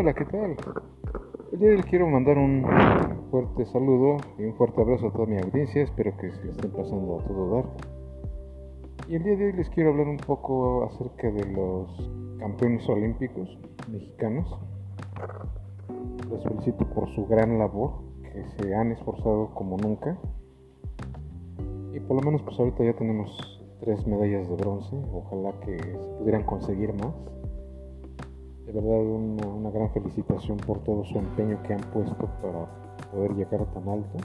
[0.00, 0.56] Hola, ¿qué tal?
[1.52, 2.64] El día de hoy quiero mandar un
[3.30, 5.82] fuerte saludo y un fuerte abrazo a toda mi audiencia.
[5.82, 7.64] Espero que se estén pasando a todo dar.
[9.08, 13.58] Y el día de hoy les quiero hablar un poco acerca de los campeones olímpicos
[13.92, 14.58] mexicanos.
[16.30, 20.16] Les felicito por su gran labor, que se han esforzado como nunca.
[21.92, 24.96] Y por lo menos pues ahorita ya tenemos tres medallas de bronce.
[25.12, 27.12] Ojalá que se pudieran conseguir más.
[28.72, 32.66] De verdad una, gran felicitación por todo su empeño que han puesto para
[33.10, 34.18] poder llegar tan alto.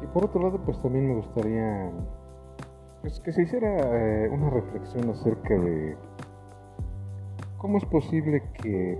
[0.00, 1.90] Y por otro lado, pues también me gustaría
[3.02, 5.96] pues, que se hiciera eh, una reflexión acerca de
[7.58, 8.96] cómo es posible que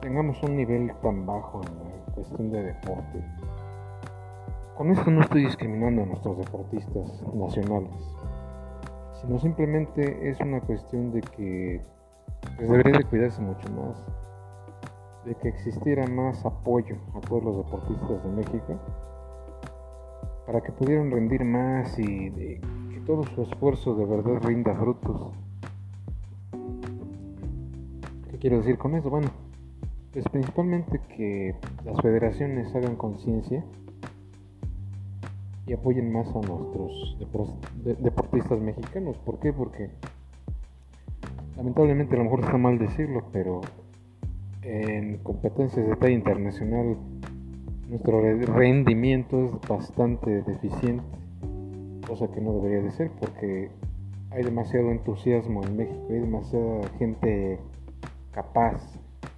[0.00, 3.24] tengamos un nivel tan bajo en la cuestión de deporte.
[4.76, 8.14] Con esto no estoy discriminando a nuestros deportistas nacionales
[9.24, 11.80] sino simplemente es una cuestión de que
[12.56, 14.02] pues, debería de cuidarse mucho más,
[15.24, 18.78] de que existiera más apoyo a todos los deportistas de México
[20.46, 22.60] para que pudieran rendir más y de
[22.92, 25.32] que todo su esfuerzo de verdad rinda frutos.
[28.30, 29.08] ¿Qué quiero decir con eso?
[29.08, 29.28] Bueno,
[30.12, 33.64] pues principalmente que las federaciones hagan conciencia
[35.66, 37.16] y apoyen más a nuestros
[38.00, 39.16] deportistas mexicanos.
[39.18, 39.52] ¿Por qué?
[39.52, 39.90] Porque
[41.56, 43.60] lamentablemente a lo mejor está mal decirlo, pero
[44.62, 46.96] en competencias de talla internacional
[47.88, 51.04] nuestro rendimiento es bastante deficiente,
[52.06, 53.70] cosa que no debería de ser porque
[54.30, 57.58] hay demasiado entusiasmo en México, hay demasiada gente
[58.32, 58.82] capaz,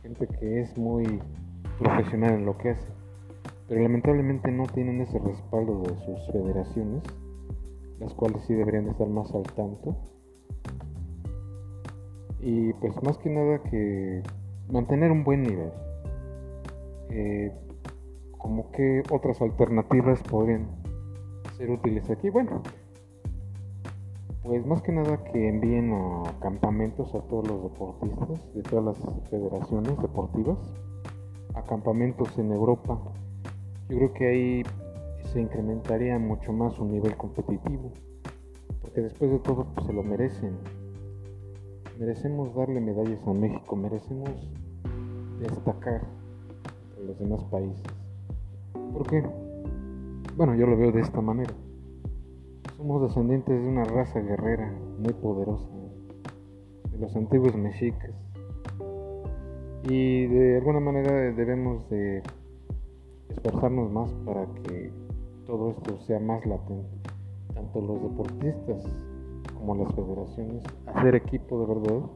[0.03, 1.21] gente que es muy
[1.79, 2.96] profesional en lo que hace
[3.69, 7.03] pero lamentablemente no tienen ese respaldo de sus federaciones,
[7.99, 9.97] las cuales sí deberían estar más al tanto.
[12.41, 14.23] Y pues más que nada que
[14.71, 15.71] mantener un buen nivel.
[17.11, 17.53] Eh,
[18.39, 20.69] como que otras alternativas podrían
[21.57, 22.31] ser útiles aquí.
[22.31, 22.63] Bueno,
[24.45, 29.29] pues más que nada que envíen a campamentos a todos los deportistas de todas las
[29.29, 30.59] federaciones deportivas,
[31.55, 33.01] a campamentos en Europa
[33.89, 34.63] yo creo que ahí
[35.33, 37.93] se incrementaría mucho más su nivel competitivo,
[38.81, 40.57] porque después de todo pues, se lo merecen.
[41.99, 44.51] Merecemos darle medallas a México, merecemos
[45.41, 46.03] destacar
[46.97, 47.85] a los demás países.
[48.93, 49.23] ¿Por qué?
[50.37, 51.55] Bueno, yo lo veo de esta manera.
[52.77, 55.69] Somos descendientes de una raza guerrera muy poderosa,
[56.91, 58.11] de los antiguos mexicas.
[59.85, 62.23] Y de alguna manera debemos de
[63.37, 64.93] esforzarnos más para que
[65.47, 66.89] todo esto sea más latente.
[67.55, 68.85] Tanto los deportistas
[69.55, 72.07] como las federaciones, hacer equipo de verdad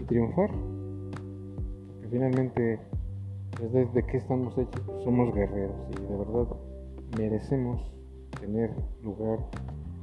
[0.00, 0.50] y triunfar.
[0.50, 2.80] Porque finalmente,
[3.60, 6.46] desde pues, que estamos hechos, somos guerreros y de verdad
[7.16, 7.80] merecemos
[8.40, 8.70] tener
[9.02, 9.38] lugar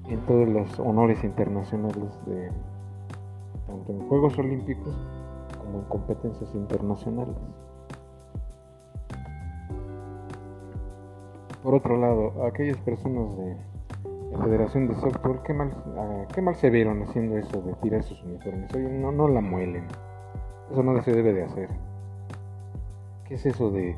[0.10, 2.50] en todos los honores internacionales de
[3.68, 4.96] tanto en Juegos Olímpicos
[5.60, 7.36] como en competencias internacionales.
[11.64, 13.56] Por otro lado, aquellas personas de
[14.32, 15.72] la Federación de Softball, qué mal,
[16.34, 18.74] qué mal se vieron haciendo eso de tirar sus uniformes.
[18.74, 19.86] Oye, no, no la muelen.
[20.72, 21.70] Eso no se debe de hacer.
[23.26, 23.96] ¿Qué es eso de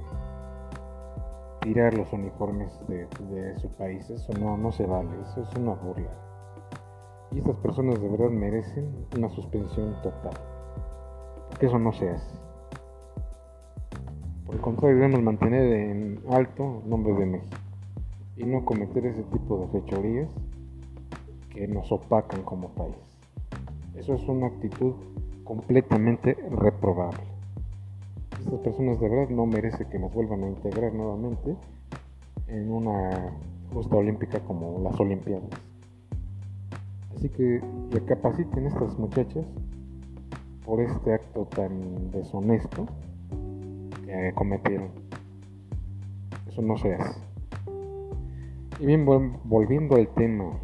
[1.62, 3.08] tirar los uniformes de,
[3.60, 4.10] su país?
[4.10, 5.10] Eso no, no se vale.
[5.22, 6.12] Eso es una burla.
[7.32, 10.34] Y estas personas de verdad merecen una suspensión total.
[11.50, 12.36] Porque eso no se hace.
[14.54, 17.58] El contrario, debemos mantener en alto el nombre de México
[18.38, 20.30] y no cometer ese tipo de fechorías
[21.50, 22.96] que nos opacan como país.
[23.96, 24.94] Eso es una actitud
[25.44, 27.24] completamente reprobable.
[28.46, 31.56] Estas personas de verdad no merecen que nos vuelvan a integrar nuevamente
[32.48, 33.34] en una
[33.74, 35.50] justa olímpica como las Olimpiadas.
[37.16, 37.60] Así que
[37.90, 39.48] recapaciten estas muchachas
[40.64, 42.86] por este acto tan deshonesto
[44.36, 44.90] cometieron.
[46.48, 47.20] Eso no se hace.
[48.80, 50.60] Y bien, volviendo al tema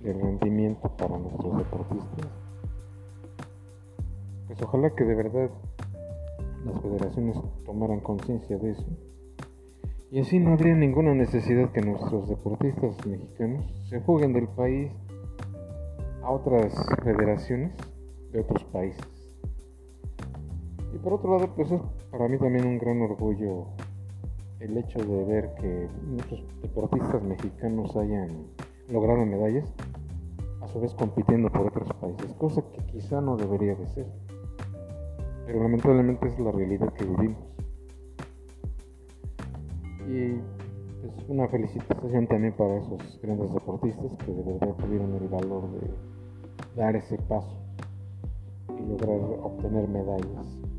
[0.00, 2.28] del rendimiento para nuestros deportistas,
[4.46, 5.50] pues ojalá que de verdad
[6.64, 8.86] las federaciones tomaran conciencia de eso.
[10.10, 14.90] Y así no habría ninguna necesidad que nuestros deportistas mexicanos se juguen del país
[16.22, 17.72] a otras federaciones
[18.32, 19.19] de otros países.
[20.92, 23.66] Y por otro lado, pues es para mí también un gran orgullo
[24.60, 28.28] el hecho de ver que muchos deportistas mexicanos hayan
[28.88, 29.72] logrado medallas,
[30.60, 34.06] a su vez compitiendo por otros países, cosa que quizá no debería de ser.
[35.46, 37.38] pero lamentablemente es la realidad que vivimos.
[40.08, 40.40] Y
[41.06, 45.90] es una felicitación también para esos grandes deportistas que de verdad tuvieron el valor de
[46.76, 47.56] dar ese paso
[48.78, 50.69] y lograr obtener medallas.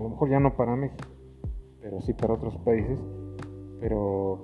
[0.00, 1.10] A lo mejor ya no para México,
[1.82, 2.98] pero sí para otros países,
[3.80, 4.40] pero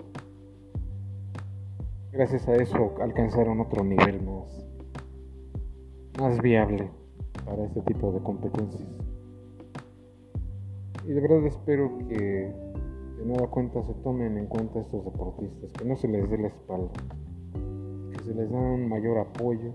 [2.13, 4.69] gracias a eso alcanzaron otro nivel más,
[6.21, 6.91] más viable
[7.47, 8.87] para este tipo de competencias.
[11.07, 12.53] Y de verdad espero que
[13.17, 16.49] de nueva cuenta se tomen en cuenta estos deportistas, que no se les dé la
[16.49, 16.93] espalda,
[18.13, 19.73] que se les da un mayor apoyo,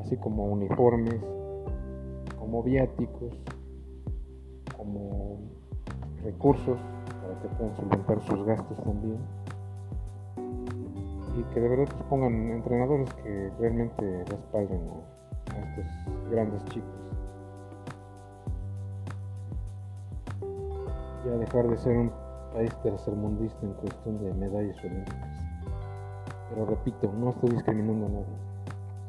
[0.00, 1.20] así como uniformes,
[2.38, 3.34] como viáticos,
[4.88, 5.38] como
[6.24, 6.78] recursos
[7.22, 9.18] para que puedan solventar sus gastos también.
[11.36, 14.80] Y que de verdad pues, pongan entrenadores que realmente respalden
[15.52, 16.90] a estos grandes chicos.
[21.24, 22.12] Ya dejar de ser un
[22.54, 25.44] país tercermundista en cuestión de medallas olímpicas.
[26.50, 28.36] Pero repito, no estoy discriminando a nadie,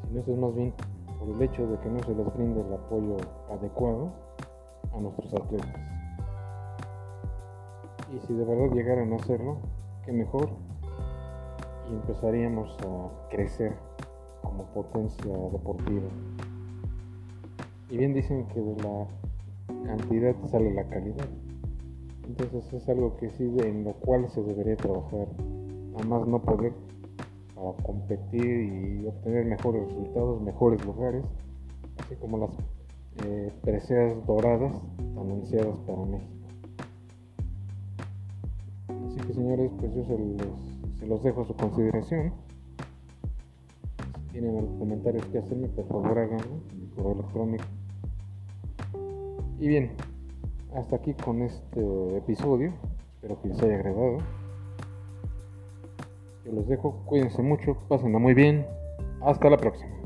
[0.06, 0.74] sino eso es más bien
[1.18, 3.16] por el hecho de que no se les brinde el apoyo
[3.50, 4.29] adecuado
[4.92, 5.80] a nuestros atletas.
[8.14, 9.58] Y si de verdad llegaran a hacerlo,
[10.04, 10.50] qué mejor,
[11.88, 13.74] y empezaríamos a crecer
[14.42, 16.08] como potencia deportiva.
[17.88, 19.06] Y bien dicen que de la
[19.84, 21.28] cantidad sale la calidad.
[22.26, 25.26] Entonces es algo que sí, en lo cual se debería trabajar,
[25.98, 26.72] a más no poder,
[27.54, 31.24] para competir y obtener mejores resultados, mejores lugares,
[31.98, 32.50] así como las
[33.24, 36.32] eh, preseas doradas anunciadas para México.
[39.06, 42.32] Así que señores, pues yo se los, se los dejo a su consideración.
[44.16, 47.64] Si tienen algún comentarios que hacerme, por favor háganlo, mi correo electrónico.
[49.58, 49.90] Y bien,
[50.74, 52.72] hasta aquí con este episodio.
[53.14, 54.18] Espero que les haya agradado.
[56.44, 57.02] Yo los dejo.
[57.04, 57.76] Cuídense mucho.
[57.88, 58.66] Pásenla muy bien.
[59.20, 59.99] Hasta la próxima.